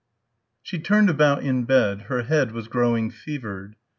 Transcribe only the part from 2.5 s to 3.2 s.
was growing